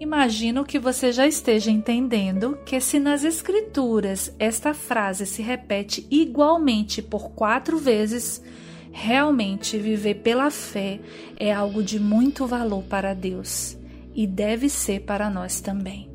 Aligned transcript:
Imagino 0.00 0.64
que 0.64 0.78
você 0.78 1.12
já 1.12 1.26
esteja 1.26 1.70
entendendo 1.70 2.58
que, 2.64 2.80
se 2.80 2.98
nas 2.98 3.22
Escrituras 3.22 4.34
esta 4.38 4.72
frase 4.72 5.26
se 5.26 5.42
repete 5.42 6.06
igualmente 6.10 7.02
por 7.02 7.32
quatro 7.32 7.76
vezes, 7.76 8.42
realmente 8.90 9.76
viver 9.76 10.22
pela 10.22 10.50
fé 10.50 11.00
é 11.36 11.52
algo 11.52 11.82
de 11.82 12.00
muito 12.00 12.46
valor 12.46 12.82
para 12.84 13.12
Deus 13.12 13.76
e 14.14 14.26
deve 14.26 14.70
ser 14.70 15.00
para 15.00 15.28
nós 15.28 15.60
também. 15.60 16.08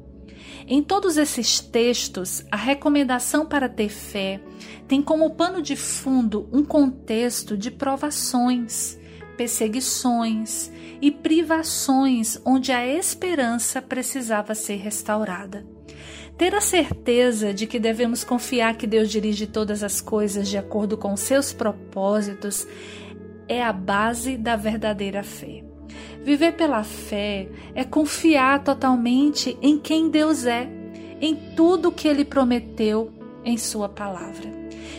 Em 0.67 0.81
todos 0.81 1.15
esses 1.15 1.59
textos, 1.59 2.43
a 2.51 2.57
recomendação 2.57 3.45
para 3.45 3.69
ter 3.69 3.89
fé 3.89 4.41
tem 4.87 4.99
como 4.99 5.35
pano 5.35 5.61
de 5.61 5.75
fundo 5.75 6.49
um 6.51 6.63
contexto 6.63 7.55
de 7.55 7.69
provações 7.69 8.97
perseguições 9.35 10.71
e 11.01 11.11
privações 11.11 12.39
onde 12.45 12.71
a 12.71 12.85
esperança 12.85 13.81
precisava 13.81 14.55
ser 14.55 14.77
restaurada. 14.77 15.65
Ter 16.37 16.53
a 16.53 16.61
certeza 16.61 17.53
de 17.53 17.65
que 17.65 17.79
devemos 17.79 18.23
confiar 18.23 18.75
que 18.75 18.85
Deus 18.85 19.09
dirige 19.09 19.47
todas 19.47 19.83
as 19.83 20.01
coisas 20.01 20.49
de 20.49 20.57
acordo 20.57 20.97
com 20.97 21.15
seus 21.15 21.53
propósitos 21.53 22.67
é 23.47 23.63
a 23.63 23.71
base 23.71 24.35
da 24.35 24.55
verdadeira 24.55 25.23
fé. 25.23 25.63
Viver 26.23 26.53
pela 26.53 26.83
fé 26.83 27.47
é 27.73 27.83
confiar 27.83 28.63
totalmente 28.63 29.57
em 29.61 29.79
quem 29.79 30.09
Deus 30.09 30.45
é, 30.45 30.67
em 31.21 31.35
tudo 31.55 31.91
que 31.91 32.07
ele 32.07 32.25
prometeu 32.25 33.13
em 33.45 33.57
Sua 33.57 33.87
palavra. 33.87 34.51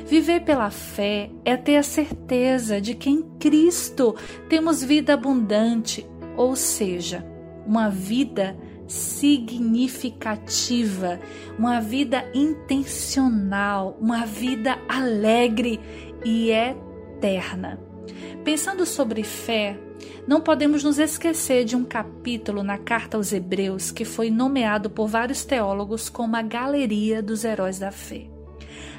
Viver 0.06 0.40
pela 0.40 0.70
fé 0.70 1.30
é 1.44 1.56
ter 1.56 1.76
a 1.76 1.82
certeza 1.82 2.80
de 2.80 2.94
que 2.94 3.10
em 3.10 3.22
Cristo 3.38 4.14
temos 4.48 4.82
vida 4.82 5.12
abundante, 5.14 6.06
ou 6.36 6.54
seja, 6.54 7.26
uma 7.66 7.90
vida 7.90 8.56
significativa, 8.86 11.18
uma 11.58 11.80
vida 11.80 12.24
intencional, 12.32 13.98
uma 14.00 14.24
vida 14.24 14.78
alegre 14.88 15.80
e 16.24 16.50
eterna. 16.50 17.80
Pensando 18.44 18.86
sobre 18.86 19.24
fé, 19.24 19.76
não 20.26 20.40
podemos 20.40 20.82
nos 20.84 21.00
esquecer 21.00 21.64
de 21.64 21.74
um 21.74 21.84
capítulo 21.84 22.62
na 22.62 22.78
carta 22.78 23.16
aos 23.16 23.32
Hebreus 23.32 23.90
que 23.90 24.04
foi 24.04 24.30
nomeado 24.30 24.88
por 24.88 25.08
vários 25.08 25.44
teólogos 25.44 26.08
como 26.08 26.36
a 26.36 26.42
Galeria 26.42 27.20
dos 27.20 27.44
Heróis 27.44 27.80
da 27.80 27.90
Fé. 27.90 28.35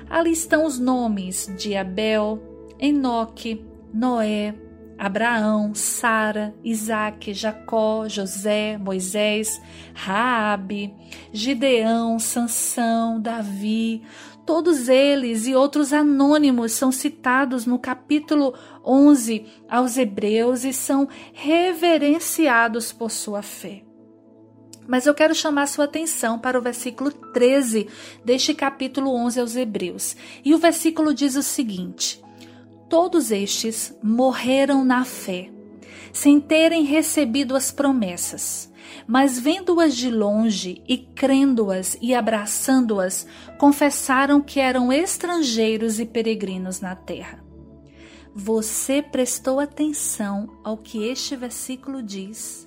Ali 0.09 0.31
estão 0.31 0.66
os 0.66 0.79
nomes 0.79 1.51
de 1.57 1.75
Abel, 1.75 2.41
Enoque, 2.79 3.66
Noé, 3.94 4.56
Abraão, 4.97 5.75
Sara, 5.75 6.56
Isaac, 6.63 7.34
Jacó, 7.34 8.07
José, 8.07 8.78
Moisés, 8.78 9.62
Raabe, 9.94 10.94
Gideão, 11.31 12.18
Sansão, 12.18 13.22
Davi, 13.22 14.01
todos 14.45 14.90
eles 14.90 15.45
e 15.45 15.53
outros 15.53 15.94
anônimos 15.94 16.72
são 16.72 16.91
citados 16.91 17.66
no 17.66 17.78
capítulo 17.78 18.53
11 18.84 19.45
aos 19.69 19.97
Hebreus 19.97 20.63
e 20.63 20.74
são 20.74 21.07
reverenciados 21.34 22.91
por 22.91 23.12
sua 23.12 23.41
fé. 23.41 23.87
Mas 24.88 25.06
eu 25.06 25.14
quero 25.14 25.36
chamar 25.36 25.68
sua 25.68 25.86
atenção 25.86 26.40
para 26.40 26.58
o 26.58 26.62
versículo 26.62 27.12
13 27.12 27.88
deste 28.24 28.53
capítulo 28.53 29.14
11 29.14 29.40
aos 29.40 29.56
Hebreus. 29.56 30.16
E 30.46 30.56
o 30.56 30.58
versículo 30.58 31.14
diz 31.14 31.36
o 31.36 31.44
seguinte: 31.44 32.24
Todos 32.90 33.31
estes 33.31 33.94
morreram 34.02 34.86
na 34.86 35.03
fé, 35.03 35.50
sem 36.14 36.40
terem 36.40 36.86
recebido 36.86 37.53
as 37.53 37.70
promessas, 37.70 38.72
mas 39.06 39.38
vendo-as 39.38 39.96
de 39.96 40.09
longe 40.09 40.81
e 40.88 40.98
crendo-as 40.98 41.98
e 42.02 42.16
abraçando-as, 42.16 43.28
confessaram 43.58 44.40
que 44.42 44.59
eram 44.62 44.92
estrangeiros 44.92 46.00
e 46.00 46.06
peregrinos 46.06 46.80
na 46.80 46.96
terra. 46.96 47.44
Você 48.34 49.02
prestou 49.02 49.59
atenção 49.59 50.59
ao 50.64 50.78
que 50.78 51.04
este 51.04 51.36
versículo 51.36 52.04
diz? 52.04 52.67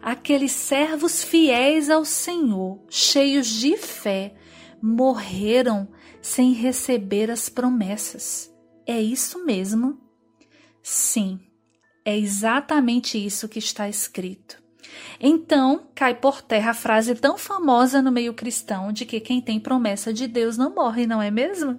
Aqueles 0.00 0.52
servos 0.52 1.22
fiéis 1.22 1.90
ao 1.90 2.04
Senhor, 2.04 2.82
cheios 2.88 3.46
de 3.46 3.76
fé, 3.76 4.34
morreram 4.82 5.88
sem 6.20 6.52
receber 6.52 7.30
as 7.30 7.48
promessas. 7.48 8.52
É 8.86 9.00
isso 9.00 9.44
mesmo? 9.44 10.00
Sim, 10.82 11.40
é 12.04 12.16
exatamente 12.18 13.24
isso 13.24 13.48
que 13.48 13.58
está 13.58 13.88
escrito. 13.88 14.60
Então, 15.20 15.86
cai 15.94 16.14
por 16.14 16.42
terra 16.42 16.72
a 16.72 16.74
frase 16.74 17.14
tão 17.14 17.38
famosa 17.38 18.02
no 18.02 18.12
meio 18.12 18.34
cristão 18.34 18.92
de 18.92 19.06
que 19.06 19.20
quem 19.20 19.40
tem 19.40 19.60
promessa 19.60 20.12
de 20.12 20.26
Deus 20.26 20.56
não 20.56 20.74
morre, 20.74 21.06
não 21.06 21.22
é 21.22 21.30
mesmo? 21.30 21.78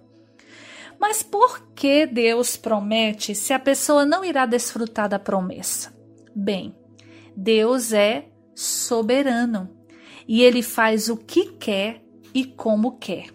Mas 0.99 1.21
por 1.21 1.67
que 1.75 2.05
Deus 2.05 2.55
promete 2.55 3.35
se 3.35 3.51
a 3.51 3.59
pessoa 3.59 4.05
não 4.05 4.23
irá 4.23 4.45
desfrutar 4.45 5.09
da 5.09 5.19
promessa? 5.19 5.93
Bem, 6.33 6.73
Deus 7.35 7.93
é 7.93 8.29
soberano 8.55 9.69
e 10.27 10.41
ele 10.41 10.61
faz 10.61 11.09
o 11.09 11.17
que 11.17 11.53
quer 11.53 12.03
e 12.33 12.45
como 12.45 12.97
quer. 12.97 13.27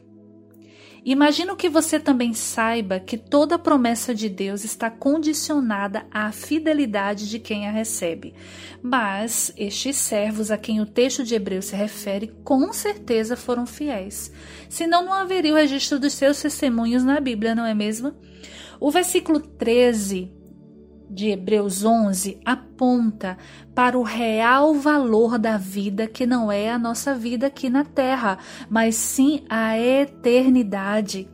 Imagino 1.05 1.57
que 1.57 1.71
você 1.71 1.99
também 1.99 2.35
saiba 2.35 3.01
que 3.01 3.17
toda 3.17 3.59
promessa 3.59 4.15
de 4.15 4.29
Deus 4.29 4.63
está 4.63 4.91
condicionada 4.91 6.07
à 6.11 6.31
fidelidade 6.33 7.31
de 7.31 7.39
quem 7.39 7.67
a 7.67 7.71
recebe. 7.71 8.35
Mas 8.83 9.51
estes 9.57 9.97
servos 9.97 10.51
a 10.51 10.59
quem 10.59 10.83
o 10.83 10.87
texto 10.87 11.25
de 11.25 11.35
Hebreus 11.35 11.67
se 11.67 11.77
refere, 11.77 12.35
com 12.45 12.73
certeza 12.75 13.37
foram 13.37 13.65
fiéis. 13.65 14.31
Senão 14.69 15.03
não 15.03 15.15
haveria 15.15 15.55
o 15.55 15.57
registro 15.57 15.99
dos 15.99 16.13
seus 16.13 16.43
testemunhos 16.43 17.03
na 17.03 17.19
Bíblia, 17.21 17.55
não 17.55 17.65
é 17.65 17.73
mesmo? 17.73 18.13
O 18.79 18.91
versículo 18.91 19.41
13 19.41 20.31
de 21.11 21.31
Hebreus 21.31 21.85
11 21.85 22.39
aponta 22.45 23.39
para 23.75 23.99
o 23.99 24.03
real 24.03 24.75
valor 24.75 25.39
da 25.39 25.57
vida 25.57 26.07
que 26.07 26.27
não 26.27 26.51
é 26.51 26.71
a 26.71 26.79
nossa 26.79 27.15
vida 27.15 27.47
aqui 27.47 27.71
na 27.71 27.85
terra, 27.85 28.39
mas 28.69 28.95
sim 28.95 29.45
a 29.49 29.79
eternidade. 29.79 31.29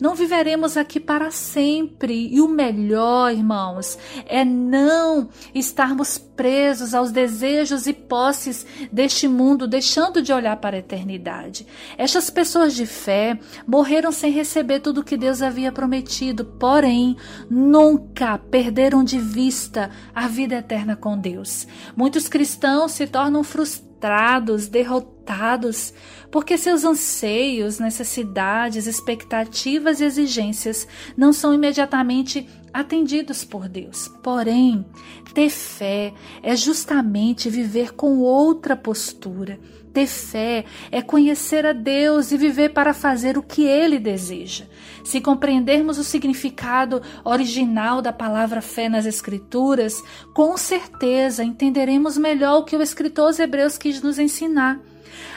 Não 0.00 0.14
viveremos 0.14 0.76
aqui 0.76 0.98
para 0.98 1.30
sempre. 1.30 2.28
E 2.32 2.40
o 2.40 2.48
melhor, 2.48 3.32
irmãos, 3.32 3.98
é 4.26 4.44
não 4.44 5.28
estarmos 5.54 6.18
presos 6.18 6.94
aos 6.94 7.10
desejos 7.10 7.86
e 7.86 7.92
posses 7.92 8.66
deste 8.90 9.28
mundo, 9.28 9.66
deixando 9.66 10.20
de 10.20 10.32
olhar 10.32 10.56
para 10.56 10.76
a 10.76 10.80
eternidade. 10.80 11.66
Estas 11.96 12.30
pessoas 12.30 12.74
de 12.74 12.86
fé 12.86 13.38
morreram 13.66 14.10
sem 14.10 14.32
receber 14.32 14.80
tudo 14.80 15.00
o 15.00 15.04
que 15.04 15.16
Deus 15.16 15.42
havia 15.42 15.72
prometido, 15.72 16.44
porém, 16.44 17.16
nunca 17.48 18.38
perderam 18.38 19.04
de 19.04 19.18
vista 19.18 19.90
a 20.14 20.26
vida 20.26 20.56
eterna 20.56 20.96
com 20.96 21.16
Deus. 21.16 21.66
Muitos 21.96 22.28
cristãos 22.28 22.92
se 22.92 23.06
tornam 23.06 23.44
frustrados, 23.44 23.93
derrotados, 24.68 25.94
porque 26.30 26.58
seus 26.58 26.84
anseios, 26.84 27.78
necessidades, 27.78 28.86
expectativas 28.86 30.00
e 30.00 30.04
exigências 30.04 30.86
não 31.16 31.32
são 31.32 31.54
imediatamente 31.54 32.46
atendidos 32.72 33.44
por 33.44 33.68
Deus. 33.68 34.08
Porém, 34.22 34.84
ter 35.32 35.48
fé 35.48 36.12
é 36.42 36.54
justamente 36.54 37.48
viver 37.48 37.94
com 37.94 38.18
outra 38.18 38.76
postura. 38.76 39.58
Ter 39.94 40.08
fé 40.08 40.64
é 40.90 41.00
conhecer 41.00 41.64
a 41.64 41.72
Deus 41.72 42.32
e 42.32 42.36
viver 42.36 42.70
para 42.70 42.92
fazer 42.92 43.38
o 43.38 43.42
que 43.42 43.64
Ele 43.64 44.00
deseja. 44.00 44.64
Se 45.04 45.20
compreendermos 45.20 45.98
o 45.98 46.04
significado 46.04 47.00
original 47.24 48.02
da 48.02 48.12
palavra 48.12 48.60
fé 48.60 48.88
nas 48.88 49.06
Escrituras, 49.06 50.02
com 50.34 50.56
certeza 50.56 51.44
entenderemos 51.44 52.18
melhor 52.18 52.58
o 52.58 52.64
que 52.64 52.76
o 52.76 52.82
escritor 52.82 53.26
aos 53.26 53.38
Hebreus 53.38 53.78
quis 53.78 54.02
nos 54.02 54.18
ensinar. 54.18 54.80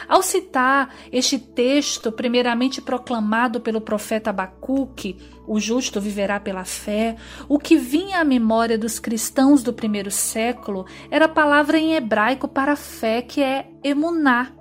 Ao 0.08 0.22
citar 0.22 0.94
este 1.12 1.38
texto, 1.38 2.12
primeiramente 2.12 2.82
proclamado 2.82 3.60
pelo 3.60 3.82
profeta 3.82 4.30
Abacuque, 4.30 5.18
o 5.48 5.60
justo 5.60 6.02
viverá 6.02 6.40
pela 6.40 6.66
fé, 6.66 7.16
o 7.48 7.58
que 7.58 7.78
vinha 7.78 8.20
à 8.20 8.24
memória 8.24 8.78
dos 8.78 9.00
cristãos 9.00 9.64
do 9.64 9.74
primeiro 9.74 10.12
século 10.12 10.86
era 11.10 11.26
a 11.26 11.30
palavra 11.30 11.78
em 11.78 11.94
hebraico 11.94 12.48
para 12.48 12.76
fé, 12.76 13.22
que 13.22 13.42
é 13.42 13.70
emuná. 13.84 14.52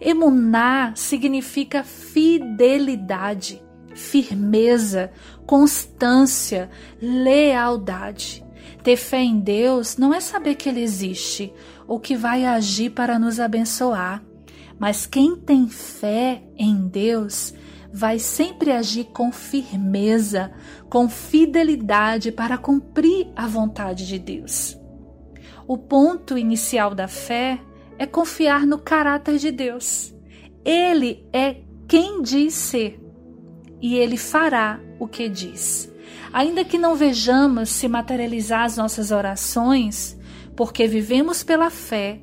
Emuná 0.00 0.92
significa 0.94 1.82
fidelidade, 1.82 3.62
firmeza, 3.94 5.10
constância, 5.46 6.70
lealdade. 7.00 8.44
Ter 8.82 8.96
fé 8.96 9.22
em 9.22 9.40
Deus 9.40 9.96
não 9.96 10.14
é 10.14 10.20
saber 10.20 10.54
que 10.54 10.68
Ele 10.68 10.82
existe 10.82 11.52
ou 11.86 11.98
que 11.98 12.16
vai 12.16 12.44
agir 12.44 12.90
para 12.90 13.18
nos 13.18 13.40
abençoar, 13.40 14.22
mas 14.78 15.06
quem 15.06 15.36
tem 15.36 15.68
fé 15.68 16.42
em 16.56 16.86
Deus 16.88 17.54
vai 17.92 18.18
sempre 18.18 18.72
agir 18.72 19.04
com 19.06 19.32
firmeza, 19.32 20.52
com 20.90 21.08
fidelidade 21.08 22.30
para 22.30 22.58
cumprir 22.58 23.28
a 23.34 23.46
vontade 23.46 24.06
de 24.06 24.18
Deus. 24.18 24.78
O 25.66 25.78
ponto 25.78 26.36
inicial 26.36 26.94
da 26.94 27.08
fé 27.08 27.58
é 27.98 28.06
confiar 28.06 28.66
no 28.66 28.78
caráter 28.78 29.38
de 29.38 29.50
Deus. 29.50 30.14
Ele 30.64 31.26
é 31.32 31.56
quem 31.88 32.22
diz 32.22 32.54
ser 32.54 33.00
e 33.80 33.96
ele 33.96 34.16
fará 34.16 34.80
o 34.98 35.06
que 35.08 35.28
diz. 35.28 35.92
Ainda 36.32 36.64
que 36.64 36.78
não 36.78 36.94
vejamos 36.94 37.70
se 37.70 37.88
materializar 37.88 38.64
as 38.64 38.76
nossas 38.76 39.10
orações, 39.10 40.18
porque 40.54 40.86
vivemos 40.86 41.42
pela 41.42 41.70
fé, 41.70 42.20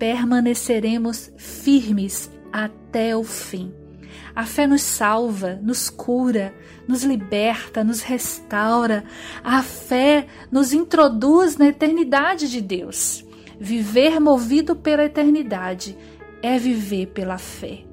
permaneceremos 0.00 1.30
firmes 1.36 2.30
até 2.50 3.14
o 3.14 3.22
fim. 3.22 3.70
A 4.34 4.46
fé 4.46 4.66
nos 4.66 4.80
salva, 4.80 5.60
nos 5.62 5.90
cura, 5.90 6.54
nos 6.88 7.02
liberta, 7.02 7.84
nos 7.84 8.00
restaura. 8.00 9.04
A 9.44 9.62
fé 9.62 10.26
nos 10.50 10.72
introduz 10.72 11.58
na 11.58 11.68
eternidade 11.68 12.50
de 12.50 12.62
Deus. 12.62 13.26
Viver 13.60 14.18
movido 14.18 14.74
pela 14.74 15.04
eternidade 15.04 15.96
é 16.42 16.58
viver 16.58 17.08
pela 17.08 17.36
fé. 17.36 17.84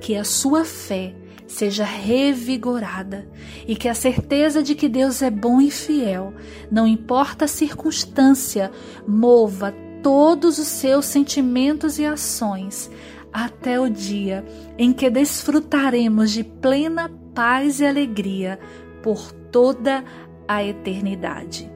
Que 0.00 0.14
a 0.14 0.22
sua 0.22 0.64
fé 0.64 1.16
seja 1.48 1.84
revigorada 1.84 3.28
e 3.66 3.74
que 3.74 3.88
a 3.88 3.94
certeza 3.94 4.62
de 4.62 4.76
que 4.76 4.88
Deus 4.88 5.20
é 5.20 5.30
bom 5.30 5.60
e 5.60 5.72
fiel, 5.72 6.32
não 6.70 6.86
importa 6.86 7.46
a 7.46 7.48
circunstância, 7.48 8.70
mova 9.06 9.74
todos 10.02 10.58
os 10.58 10.68
seus 10.68 11.06
sentimentos 11.06 11.98
e 11.98 12.04
ações 12.04 12.90
até 13.32 13.80
o 13.80 13.88
dia 13.88 14.44
em 14.76 14.92
que 14.92 15.08
desfrutaremos 15.08 16.30
de 16.30 16.44
plena 16.44 17.10
paz 17.34 17.80
e 17.80 17.86
alegria 17.86 18.58
por 19.02 19.32
toda 19.32 20.04
a 20.46 20.62
eternidade. 20.62 21.70